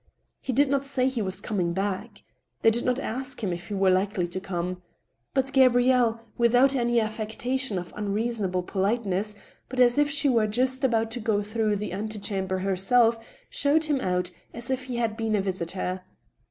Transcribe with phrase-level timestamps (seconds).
[0.41, 2.23] He did not say he was coming back.
[2.63, 4.81] They did not ask him if he were likely to come.
[5.35, 9.35] But Gabrielle, without any affectation of unreasonable politeness,
[9.69, 14.01] but as if she were just about to go through the antechamber herself, showed him
[14.01, 16.01] out, as if he had been a visitor.